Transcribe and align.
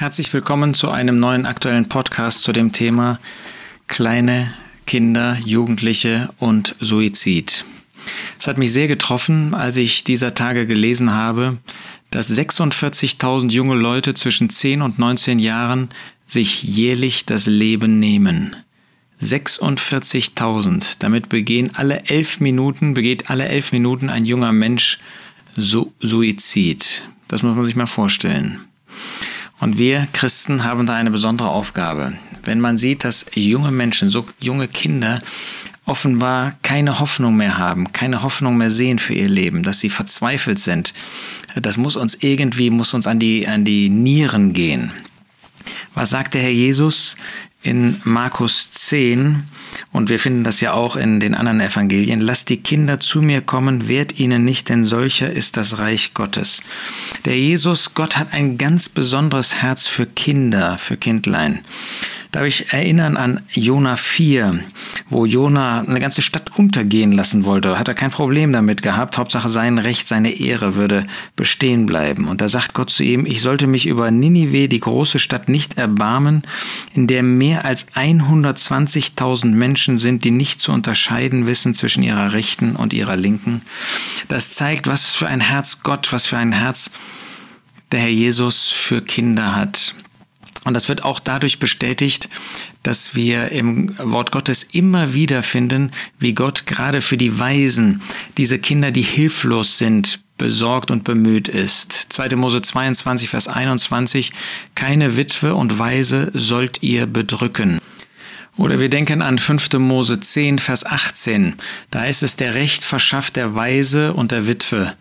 Herzlich 0.00 0.32
willkommen 0.32 0.72
zu 0.72 0.90
einem 0.90 1.20
neuen 1.20 1.44
aktuellen 1.44 1.90
Podcast 1.90 2.40
zu 2.40 2.52
dem 2.52 2.72
Thema 2.72 3.20
kleine 3.86 4.50
Kinder, 4.86 5.36
Jugendliche 5.44 6.30
und 6.38 6.74
Suizid. 6.80 7.66
Es 8.38 8.46
hat 8.46 8.56
mich 8.56 8.72
sehr 8.72 8.88
getroffen, 8.88 9.52
als 9.52 9.76
ich 9.76 10.02
dieser 10.02 10.32
Tage 10.32 10.64
gelesen 10.64 11.12
habe, 11.12 11.58
dass 12.10 12.34
46.000 12.34 13.50
junge 13.50 13.74
Leute 13.74 14.14
zwischen 14.14 14.48
10 14.48 14.80
und 14.80 14.98
19 14.98 15.38
Jahren 15.38 15.90
sich 16.26 16.62
jährlich 16.62 17.26
das 17.26 17.44
Leben 17.44 18.00
nehmen. 18.00 18.56
46.000. 19.20 20.96
Damit 21.00 21.28
begehen 21.28 21.72
alle 21.74 22.06
elf 22.06 22.40
Minuten, 22.40 22.94
begeht 22.94 23.28
alle 23.28 23.48
elf 23.48 23.72
Minuten 23.72 24.08
ein 24.08 24.24
junger 24.24 24.52
Mensch 24.52 24.98
Su 25.56 25.92
Suizid. 26.00 27.02
Das 27.28 27.42
muss 27.42 27.54
man 27.54 27.66
sich 27.66 27.76
mal 27.76 27.84
vorstellen. 27.84 28.60
Und 29.60 29.78
wir 29.78 30.08
Christen 30.12 30.64
haben 30.64 30.86
da 30.86 30.94
eine 30.94 31.10
besondere 31.10 31.50
Aufgabe. 31.50 32.14
Wenn 32.44 32.60
man 32.60 32.78
sieht, 32.78 33.04
dass 33.04 33.26
junge 33.34 33.70
Menschen, 33.70 34.10
so 34.10 34.26
junge 34.40 34.68
Kinder, 34.68 35.20
offenbar 35.84 36.54
keine 36.62 37.00
Hoffnung 37.00 37.36
mehr 37.36 37.58
haben, 37.58 37.92
keine 37.92 38.22
Hoffnung 38.22 38.56
mehr 38.56 38.70
sehen 38.70 38.98
für 38.98 39.14
ihr 39.14 39.28
Leben, 39.28 39.62
dass 39.62 39.80
sie 39.80 39.90
verzweifelt 39.90 40.58
sind, 40.58 40.94
das 41.56 41.76
muss 41.76 41.96
uns 41.96 42.14
irgendwie, 42.20 42.70
muss 42.70 42.94
uns 42.94 43.06
an 43.06 43.18
die, 43.18 43.46
an 43.46 43.64
die 43.64 43.88
Nieren 43.88 44.52
gehen. 44.52 44.92
Was 45.94 46.10
sagt 46.10 46.34
der 46.34 46.42
Herr 46.42 46.50
Jesus 46.50 47.16
in 47.62 48.00
Markus 48.04 48.72
10? 48.72 49.44
Und 49.92 50.08
wir 50.08 50.18
finden 50.18 50.44
das 50.44 50.60
ja 50.60 50.72
auch 50.72 50.96
in 50.96 51.20
den 51.20 51.34
anderen 51.34 51.60
Evangelien. 51.60 52.20
Lasst 52.20 52.48
die 52.48 52.58
Kinder 52.58 53.00
zu 53.00 53.22
mir 53.22 53.40
kommen, 53.40 53.88
wehrt 53.88 54.18
ihnen 54.18 54.44
nicht, 54.44 54.68
denn 54.68 54.84
solcher 54.84 55.30
ist 55.30 55.56
das 55.56 55.78
Reich 55.78 56.14
Gottes. 56.14 56.62
Der 57.24 57.38
Jesus, 57.38 57.94
Gott 57.94 58.16
hat 58.16 58.32
ein 58.32 58.58
ganz 58.58 58.88
besonderes 58.88 59.62
Herz 59.62 59.86
für 59.86 60.06
Kinder, 60.06 60.78
für 60.78 60.96
Kindlein. 60.96 61.60
Darf 62.32 62.44
ich 62.44 62.72
erinnern 62.72 63.16
an 63.16 63.40
Jona 63.50 63.96
4, 63.96 64.60
wo 65.08 65.26
Jona 65.26 65.80
eine 65.80 65.98
ganze 65.98 66.22
Stadt 66.22 66.56
untergehen 66.56 67.10
lassen 67.10 67.44
wollte. 67.44 67.76
Hat 67.76 67.88
er 67.88 67.94
kein 67.94 68.12
Problem 68.12 68.52
damit 68.52 68.82
gehabt. 68.82 69.18
Hauptsache 69.18 69.48
sein 69.48 69.78
Recht, 69.78 70.06
seine 70.06 70.30
Ehre 70.30 70.76
würde 70.76 71.06
bestehen 71.34 71.86
bleiben. 71.86 72.28
Und 72.28 72.40
da 72.40 72.48
sagt 72.48 72.74
Gott 72.74 72.90
zu 72.90 73.02
ihm, 73.02 73.26
ich 73.26 73.42
sollte 73.42 73.66
mich 73.66 73.86
über 73.86 74.12
Ninive, 74.12 74.68
die 74.68 74.78
große 74.78 75.18
Stadt, 75.18 75.48
nicht 75.48 75.76
erbarmen, 75.76 76.42
in 76.94 77.08
der 77.08 77.24
mehr 77.24 77.64
als 77.64 77.88
120.000 77.94 79.46
Menschen 79.46 79.98
sind, 79.98 80.22
die 80.22 80.30
nicht 80.30 80.60
zu 80.60 80.70
unterscheiden 80.70 81.48
wissen 81.48 81.74
zwischen 81.74 82.04
ihrer 82.04 82.32
rechten 82.32 82.76
und 82.76 82.92
ihrer 82.92 83.16
linken. 83.16 83.62
Das 84.28 84.52
zeigt, 84.52 84.86
was 84.86 85.14
für 85.14 85.26
ein 85.26 85.40
Herz 85.40 85.82
Gott, 85.82 86.12
was 86.12 86.26
für 86.26 86.36
ein 86.36 86.52
Herz 86.52 86.92
der 87.90 88.00
Herr 88.00 88.08
Jesus 88.08 88.68
für 88.68 89.02
Kinder 89.02 89.56
hat. 89.56 89.94
Und 90.64 90.74
das 90.74 90.88
wird 90.88 91.04
auch 91.04 91.20
dadurch 91.20 91.58
bestätigt, 91.58 92.28
dass 92.82 93.14
wir 93.14 93.50
im 93.52 93.96
Wort 93.98 94.30
Gottes 94.32 94.62
immer 94.62 95.14
wieder 95.14 95.42
finden, 95.42 95.92
wie 96.18 96.34
Gott 96.34 96.66
gerade 96.66 97.00
für 97.00 97.16
die 97.16 97.38
Weisen, 97.38 98.02
diese 98.36 98.58
Kinder, 98.58 98.90
die 98.90 99.02
hilflos 99.02 99.78
sind, 99.78 100.20
besorgt 100.36 100.90
und 100.90 101.04
bemüht 101.04 101.48
ist. 101.48 101.92
2. 101.92 102.36
Mose 102.36 102.62
22, 102.62 103.28
Vers 103.28 103.48
21, 103.48 104.32
keine 104.74 105.16
Witwe 105.16 105.54
und 105.54 105.78
Weise 105.78 106.30
sollt 106.34 106.82
ihr 106.82 107.06
bedrücken. 107.06 107.80
Oder 108.56 108.80
wir 108.80 108.88
denken 108.88 109.22
an 109.22 109.38
5. 109.38 109.74
Mose 109.74 110.20
10, 110.20 110.58
Vers 110.58 110.84
18. 110.84 111.54
Da 111.90 112.04
ist 112.04 112.22
es, 112.22 112.36
der 112.36 112.54
Recht 112.54 112.84
verschafft 112.84 113.36
der 113.36 113.54
Weise 113.54 114.12
und 114.12 114.32
der 114.32 114.46
Witwe 114.46 114.94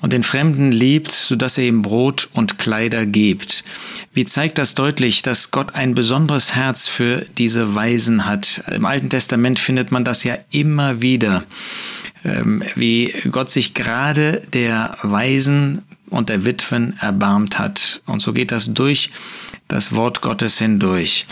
und 0.00 0.12
den 0.12 0.22
Fremden 0.22 0.72
liebt, 0.72 1.10
sodass 1.10 1.58
er 1.58 1.64
ihm 1.64 1.82
Brot 1.82 2.30
und 2.32 2.58
Kleider 2.58 3.04
gibt. 3.04 3.64
Wie 4.14 4.24
zeigt 4.24 4.58
das 4.58 4.74
deutlich, 4.74 5.22
dass 5.22 5.50
Gott 5.50 5.74
ein 5.74 5.94
besonderes 5.94 6.54
Herz 6.54 6.86
für 6.86 7.26
diese 7.38 7.74
Weisen 7.74 8.24
hat? 8.26 8.62
Im 8.70 8.86
Alten 8.86 9.10
Testament 9.10 9.58
findet 9.58 9.90
man 9.90 10.04
das 10.04 10.24
ja 10.24 10.38
immer 10.50 11.02
wieder, 11.02 11.44
ähm, 12.24 12.62
wie 12.76 13.12
Gott 13.30 13.50
sich 13.50 13.74
gerade 13.74 14.42
der 14.52 14.96
Weisen 15.02 15.82
und 16.12 16.28
der 16.28 16.44
Witwen 16.44 16.96
erbarmt 17.00 17.58
hat. 17.58 18.02
Und 18.06 18.22
so 18.22 18.32
geht 18.32 18.52
das 18.52 18.72
durch 18.72 19.10
das 19.72 19.94
Wort 19.94 20.20
Gottes 20.20 20.58
hindurch. 20.58 21.26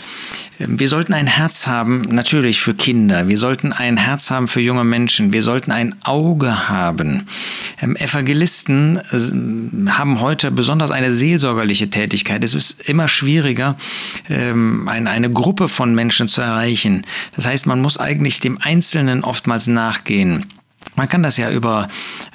Wir 0.57 0.87
sollten 0.87 1.13
ein 1.13 1.27
Herz 1.27 1.67
haben, 1.67 2.01
natürlich 2.01 2.59
für 2.59 2.73
Kinder. 2.73 3.27
Wir 3.27 3.37
sollten 3.37 3.71
ein 3.71 3.97
Herz 3.97 4.31
haben 4.31 4.47
für 4.47 4.61
junge 4.61 4.83
Menschen. 4.83 5.31
Wir 5.31 5.43
sollten 5.43 5.71
ein 5.71 5.95
Auge 6.03 6.69
haben. 6.69 7.27
Ähm, 7.81 7.95
Evangelisten 7.95 8.97
äh, 8.97 9.91
haben 9.91 10.21
heute 10.21 10.51
besonders 10.51 10.91
eine 10.91 11.11
seelsorgerliche 11.11 11.89
Tätigkeit. 11.89 12.43
Es 12.43 12.53
ist 12.53 12.81
immer 12.89 13.07
schwieriger, 13.07 13.75
ähm, 14.29 14.87
eine 14.87 15.31
Gruppe 15.31 15.67
von 15.67 15.93
Menschen 15.95 16.27
zu 16.27 16.41
erreichen. 16.41 17.05
Das 17.35 17.45
heißt, 17.45 17.65
man 17.67 17.81
muss 17.81 17.97
eigentlich 17.97 18.39
dem 18.39 18.59
Einzelnen 18.61 19.23
oftmals 19.23 19.67
nachgehen. 19.67 20.45
Man 20.95 21.07
kann 21.07 21.23
das 21.23 21.37
ja 21.37 21.49
über 21.49 21.87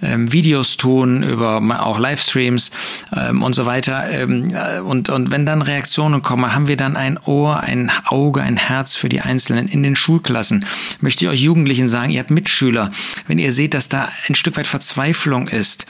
ähm, 0.02 0.32
Videos 0.32 0.76
tun, 0.76 1.22
über 1.22 1.62
auch 1.80 1.98
Livestreams 1.98 2.70
ähm, 3.14 3.42
und 3.42 3.54
so 3.54 3.66
weiter. 3.66 4.08
Ähm, 4.10 4.50
äh, 4.54 4.80
und, 4.80 5.10
und 5.10 5.30
wenn 5.30 5.44
dann 5.44 5.62
Reaktionen 5.62 6.22
kommen, 6.22 6.54
haben 6.54 6.66
wir 6.66 6.76
dann 6.76 6.96
ein 6.96 7.18
Ohr, 7.18 7.60
ein 7.60 7.90
Auge, 8.06 8.42
ein 8.42 8.56
Herz 8.56 8.94
für 8.94 9.08
die 9.08 9.20
Einzelnen 9.20 9.68
in 9.68 9.82
den 9.82 9.94
Schulklassen. 9.94 10.64
Möchte 11.00 11.24
ich 11.24 11.30
euch 11.30 11.40
Jugendlichen 11.40 11.88
sagen, 11.88 12.10
ihr 12.10 12.20
habt 12.20 12.30
Mitschüler. 12.30 12.90
Wenn 13.26 13.38
ihr 13.38 13.52
seht, 13.52 13.74
dass 13.74 13.88
da 13.88 14.08
ein 14.28 14.34
Stück 14.34 14.56
weit 14.56 14.66
Verzweiflung 14.66 15.48
ist, 15.48 15.86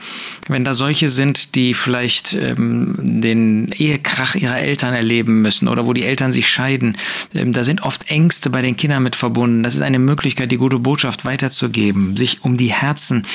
wenn 0.48 0.64
da 0.64 0.74
solche 0.74 1.08
sind, 1.08 1.54
die 1.54 1.74
vielleicht 1.74 2.34
ähm, 2.34 2.96
den 2.98 3.68
Ehekrach 3.76 4.34
ihrer 4.34 4.58
Eltern 4.58 4.94
erleben 4.94 5.42
müssen 5.42 5.68
oder 5.68 5.86
wo 5.86 5.92
die 5.92 6.04
Eltern 6.04 6.32
sich 6.32 6.48
scheiden, 6.48 6.96
ähm, 7.34 7.52
da 7.52 7.64
sind 7.64 7.82
oft 7.82 8.10
Ängste 8.10 8.50
bei 8.50 8.62
den 8.62 8.76
Kindern 8.76 9.02
mit 9.02 9.16
verbunden. 9.16 9.62
Das 9.62 9.74
ist 9.74 9.82
eine 9.82 9.98
Möglichkeit, 9.98 10.50
die 10.50 10.56
gute 10.56 10.78
Botschaft 10.78 11.24
weiterzugeben, 11.24 12.16
sich 12.16 12.42
um 12.42 12.55
die 12.56 12.72
Herzen 12.72 13.26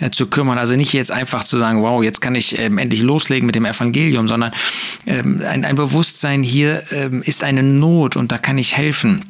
äh, 0.00 0.10
zu 0.10 0.26
kümmern. 0.26 0.58
Also 0.58 0.76
nicht 0.76 0.92
jetzt 0.92 1.10
einfach 1.10 1.44
zu 1.44 1.56
sagen, 1.58 1.82
wow, 1.82 2.02
jetzt 2.02 2.20
kann 2.20 2.34
ich 2.34 2.58
ähm, 2.58 2.78
endlich 2.78 3.02
loslegen 3.02 3.46
mit 3.46 3.54
dem 3.54 3.64
Evangelium, 3.64 4.28
sondern 4.28 4.52
ähm, 5.06 5.42
ein, 5.46 5.64
ein 5.64 5.76
Bewusstsein 5.76 6.42
hier 6.42 6.84
ähm, 6.90 7.22
ist 7.22 7.44
eine 7.44 7.62
Not 7.62 8.16
und 8.16 8.32
da 8.32 8.38
kann 8.38 8.58
ich 8.58 8.76
helfen. 8.76 9.24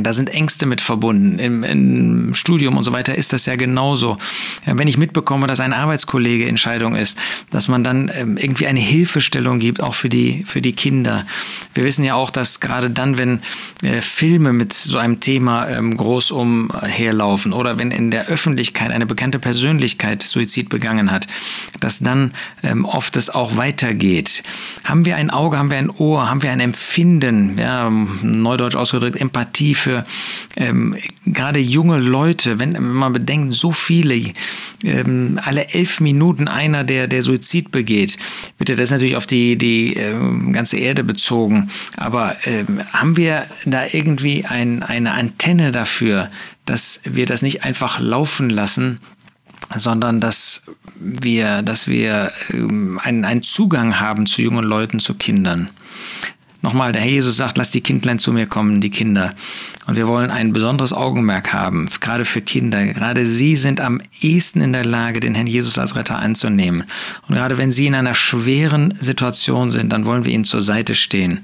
Da 0.00 0.14
sind 0.14 0.30
Ängste 0.30 0.64
mit 0.64 0.80
verbunden. 0.80 1.38
Im, 1.38 1.62
Im, 1.62 2.34
Studium 2.34 2.78
und 2.78 2.84
so 2.84 2.92
weiter 2.92 3.14
ist 3.14 3.34
das 3.34 3.44
ja 3.44 3.56
genauso. 3.56 4.16
Wenn 4.64 4.88
ich 4.88 4.96
mitbekomme, 4.96 5.46
dass 5.46 5.60
ein 5.60 5.74
Arbeitskollege 5.74 6.46
Entscheidung 6.46 6.94
ist, 6.94 7.18
dass 7.50 7.68
man 7.68 7.84
dann 7.84 8.10
ähm, 8.14 8.38
irgendwie 8.38 8.66
eine 8.66 8.80
Hilfestellung 8.80 9.58
gibt, 9.58 9.82
auch 9.82 9.94
für 9.94 10.08
die, 10.08 10.44
für 10.46 10.62
die 10.62 10.72
Kinder. 10.72 11.26
Wir 11.74 11.84
wissen 11.84 12.02
ja 12.02 12.14
auch, 12.14 12.30
dass 12.30 12.60
gerade 12.60 12.88
dann, 12.88 13.18
wenn 13.18 13.40
äh, 13.82 14.00
Filme 14.00 14.54
mit 14.54 14.72
so 14.72 14.96
einem 14.96 15.20
Thema 15.20 15.68
ähm, 15.68 15.96
groß 15.96 16.30
umherlaufen 16.30 17.52
oder 17.52 17.78
wenn 17.78 17.90
in 17.90 18.10
der 18.10 18.26
Öffentlichkeit 18.26 18.90
eine 18.90 19.04
bekannte 19.04 19.38
Persönlichkeit 19.38 20.22
Suizid 20.22 20.70
begangen 20.70 21.10
hat, 21.10 21.26
dass 21.80 21.98
dann 21.98 22.32
ähm, 22.62 22.86
oft 22.86 23.16
es 23.16 23.28
auch 23.28 23.58
weitergeht. 23.58 24.42
Haben 24.82 25.04
wir 25.04 25.16
ein 25.16 25.28
Auge, 25.28 25.58
haben 25.58 25.70
wir 25.70 25.78
ein 25.78 25.90
Ohr, 25.90 26.30
haben 26.30 26.42
wir 26.42 26.50
ein 26.50 26.60
Empfinden, 26.60 27.58
ja, 27.58 27.90
neudeutsch 27.90 28.76
ausgedrückt, 28.76 29.20
Empathie 29.20 29.73
für 29.74 30.04
ähm, 30.56 30.96
gerade 31.26 31.58
junge 31.58 31.98
Leute, 31.98 32.58
wenn, 32.58 32.74
wenn, 32.74 32.92
man 32.92 33.12
bedenkt, 33.12 33.54
so 33.54 33.72
viele, 33.72 34.32
ähm, 34.82 35.40
alle 35.42 35.68
elf 35.68 36.00
Minuten 36.00 36.48
einer, 36.48 36.84
der, 36.84 37.06
der 37.06 37.22
Suizid 37.22 37.70
begeht. 37.70 38.18
Bitte, 38.58 38.76
das 38.76 38.84
ist 38.84 38.90
natürlich 38.92 39.16
auf 39.16 39.26
die, 39.26 39.56
die 39.56 39.94
ähm, 39.94 40.52
ganze 40.52 40.78
Erde 40.78 41.04
bezogen. 41.04 41.70
Aber 41.96 42.36
ähm, 42.44 42.80
haben 42.92 43.16
wir 43.16 43.46
da 43.64 43.84
irgendwie 43.90 44.44
ein, 44.44 44.82
eine 44.82 45.12
Antenne 45.12 45.72
dafür, 45.72 46.30
dass 46.66 47.00
wir 47.04 47.26
das 47.26 47.42
nicht 47.42 47.64
einfach 47.64 48.00
laufen 48.00 48.50
lassen, 48.50 49.00
sondern 49.74 50.20
dass 50.20 50.62
wir, 50.96 51.62
dass 51.62 51.88
wir 51.88 52.32
ähm, 52.50 53.00
einen, 53.02 53.24
einen 53.24 53.42
Zugang 53.42 54.00
haben 54.00 54.26
zu 54.26 54.42
jungen 54.42 54.64
Leuten, 54.64 55.00
zu 55.00 55.14
Kindern. 55.14 55.70
Nochmal, 56.64 56.92
der 56.92 57.02
Herr 57.02 57.10
Jesus 57.10 57.36
sagt, 57.36 57.58
lass 57.58 57.72
die 57.72 57.82
Kindlein 57.82 58.18
zu 58.18 58.32
mir 58.32 58.46
kommen, 58.46 58.80
die 58.80 58.88
Kinder. 58.88 59.34
Und 59.86 59.96
wir 59.96 60.08
wollen 60.08 60.30
ein 60.30 60.54
besonderes 60.54 60.94
Augenmerk 60.94 61.52
haben, 61.52 61.90
gerade 62.00 62.24
für 62.24 62.40
Kinder. 62.40 62.86
Gerade 62.86 63.26
sie 63.26 63.56
sind 63.56 63.82
am 63.82 64.00
ehesten 64.22 64.62
in 64.62 64.72
der 64.72 64.86
Lage, 64.86 65.20
den 65.20 65.34
Herrn 65.34 65.46
Jesus 65.46 65.78
als 65.78 65.94
Retter 65.94 66.18
anzunehmen. 66.18 66.84
Und 67.28 67.34
gerade 67.34 67.58
wenn 67.58 67.70
sie 67.70 67.86
in 67.86 67.94
einer 67.94 68.14
schweren 68.14 68.94
Situation 68.98 69.68
sind, 69.68 69.92
dann 69.92 70.06
wollen 70.06 70.24
wir 70.24 70.32
ihnen 70.32 70.46
zur 70.46 70.62
Seite 70.62 70.94
stehen. 70.94 71.40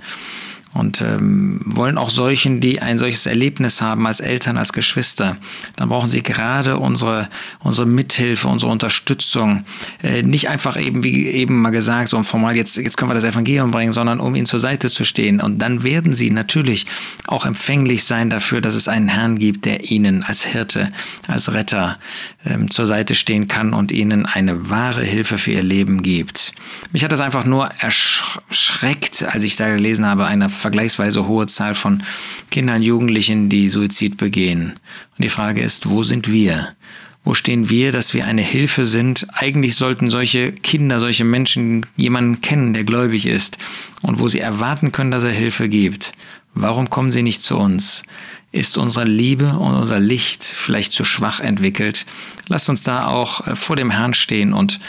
Und 0.72 1.00
ähm, 1.02 1.60
wollen 1.64 1.98
auch 1.98 2.10
solchen, 2.10 2.60
die 2.60 2.80
ein 2.80 2.96
solches 2.96 3.26
Erlebnis 3.26 3.82
haben 3.82 4.06
als 4.06 4.20
Eltern, 4.20 4.56
als 4.56 4.72
Geschwister, 4.72 5.36
dann 5.74 5.88
brauchen 5.88 6.08
sie 6.08 6.22
gerade 6.22 6.78
unsere, 6.78 7.28
unsere 7.58 7.88
Mithilfe, 7.88 8.46
unsere 8.46 8.70
Unterstützung. 8.70 9.64
Äh, 10.02 10.22
nicht 10.22 10.48
einfach 10.48 10.80
eben, 10.80 11.02
wie 11.02 11.26
eben 11.26 11.60
mal 11.60 11.70
gesagt, 11.70 12.08
so 12.08 12.22
formal, 12.22 12.56
jetzt, 12.56 12.76
jetzt 12.76 12.96
können 12.96 13.10
wir 13.10 13.14
das 13.14 13.24
Evangelium 13.24 13.72
bringen, 13.72 13.92
sondern 13.92 14.20
um 14.20 14.36
ihnen 14.36 14.46
zur 14.46 14.60
Seite 14.60 14.90
zu 14.90 15.04
stehen. 15.04 15.40
Und 15.40 15.58
dann 15.58 15.82
werden 15.82 16.12
sie 16.12 16.30
natürlich 16.30 16.86
auch 17.26 17.46
empfänglich 17.46 18.04
sein 18.04 18.30
dafür, 18.30 18.60
dass 18.60 18.74
es 18.74 18.86
einen 18.86 19.08
Herrn 19.08 19.38
gibt, 19.38 19.64
der 19.64 19.90
ihnen 19.90 20.22
als 20.22 20.44
Hirte, 20.44 20.92
als 21.26 21.52
Retter 21.52 21.98
ähm, 22.46 22.70
zur 22.70 22.86
Seite 22.86 23.16
stehen 23.16 23.48
kann 23.48 23.74
und 23.74 23.90
ihnen 23.90 24.24
eine 24.24 24.70
wahre 24.70 25.02
Hilfe 25.02 25.36
für 25.36 25.50
ihr 25.50 25.64
Leben 25.64 26.02
gibt. 26.02 26.52
Mich 26.92 27.02
hat 27.02 27.10
das 27.10 27.20
einfach 27.20 27.44
nur 27.44 27.70
erschreckt, 27.78 29.24
als 29.24 29.42
ich 29.42 29.56
da 29.56 29.68
gelesen 29.74 30.06
habe, 30.06 30.26
eine 30.26 30.48
vergleichsweise 30.60 31.26
hohe 31.26 31.46
Zahl 31.46 31.74
von 31.74 32.02
Kindern 32.50 32.76
und 32.76 32.82
Jugendlichen, 32.82 33.48
die 33.48 33.68
Suizid 33.68 34.16
begehen. 34.16 34.74
Und 35.16 35.24
die 35.24 35.30
Frage 35.30 35.60
ist, 35.60 35.88
wo 35.88 36.02
sind 36.02 36.30
wir? 36.30 36.74
Wo 37.22 37.34
stehen 37.34 37.68
wir, 37.68 37.92
dass 37.92 38.14
wir 38.14 38.24
eine 38.24 38.42
Hilfe 38.42 38.84
sind? 38.84 39.26
Eigentlich 39.32 39.74
sollten 39.74 40.08
solche 40.08 40.52
Kinder, 40.52 41.00
solche 41.00 41.24
Menschen 41.24 41.84
jemanden 41.96 42.40
kennen, 42.40 42.72
der 42.72 42.84
gläubig 42.84 43.26
ist 43.26 43.58
und 44.00 44.20
wo 44.20 44.28
sie 44.28 44.40
erwarten 44.40 44.90
können, 44.90 45.10
dass 45.10 45.24
er 45.24 45.32
Hilfe 45.32 45.68
gibt. 45.68 46.14
Warum 46.54 46.88
kommen 46.88 47.12
sie 47.12 47.22
nicht 47.22 47.42
zu 47.42 47.56
uns? 47.58 48.04
Ist 48.52 48.78
unsere 48.78 49.04
Liebe 49.04 49.58
und 49.58 49.74
unser 49.74 50.00
Licht 50.00 50.42
vielleicht 50.42 50.92
zu 50.92 51.04
schwach 51.04 51.40
entwickelt? 51.40 52.06
Lasst 52.48 52.68
uns 52.68 52.82
da 52.82 53.06
auch 53.06 53.46
äh, 53.46 53.54
vor 53.54 53.76
dem 53.76 53.90
Herrn 53.90 54.14
stehen 54.14 54.52
und 54.52 54.80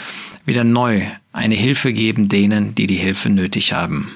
wieder 0.44 0.64
neu 0.64 1.02
eine 1.32 1.54
Hilfe 1.54 1.92
geben 1.92 2.28
denen, 2.28 2.74
die 2.74 2.86
die 2.86 2.96
Hilfe 2.96 3.30
nötig 3.30 3.72
haben. 3.72 4.10